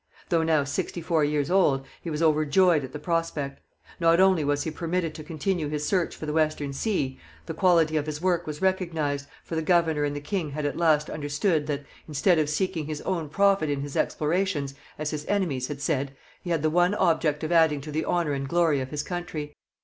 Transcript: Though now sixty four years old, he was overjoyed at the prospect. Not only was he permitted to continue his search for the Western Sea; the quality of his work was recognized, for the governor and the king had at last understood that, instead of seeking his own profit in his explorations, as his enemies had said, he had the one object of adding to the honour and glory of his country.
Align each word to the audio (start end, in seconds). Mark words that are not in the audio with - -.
Though 0.29 0.41
now 0.41 0.63
sixty 0.63 0.99
four 0.99 1.23
years 1.23 1.51
old, 1.51 1.85
he 2.01 2.09
was 2.09 2.23
overjoyed 2.23 2.83
at 2.83 2.91
the 2.91 2.97
prospect. 2.97 3.61
Not 3.99 4.19
only 4.19 4.43
was 4.43 4.63
he 4.63 4.71
permitted 4.71 5.13
to 5.13 5.23
continue 5.23 5.67
his 5.67 5.85
search 5.87 6.15
for 6.15 6.25
the 6.25 6.33
Western 6.33 6.73
Sea; 6.73 7.19
the 7.45 7.53
quality 7.53 7.97
of 7.97 8.07
his 8.07 8.19
work 8.19 8.47
was 8.47 8.63
recognized, 8.63 9.27
for 9.43 9.53
the 9.53 9.61
governor 9.61 10.03
and 10.03 10.15
the 10.15 10.19
king 10.19 10.49
had 10.49 10.65
at 10.65 10.75
last 10.75 11.07
understood 11.11 11.67
that, 11.67 11.83
instead 12.07 12.39
of 12.39 12.49
seeking 12.49 12.87
his 12.87 13.01
own 13.01 13.29
profit 13.29 13.69
in 13.69 13.81
his 13.81 13.95
explorations, 13.95 14.73
as 14.97 15.11
his 15.11 15.23
enemies 15.27 15.67
had 15.67 15.81
said, 15.83 16.15
he 16.41 16.49
had 16.49 16.63
the 16.63 16.71
one 16.71 16.95
object 16.95 17.43
of 17.43 17.51
adding 17.51 17.79
to 17.81 17.91
the 17.91 18.03
honour 18.05 18.33
and 18.33 18.49
glory 18.49 18.81
of 18.81 18.89
his 18.89 19.03
country. 19.03 19.53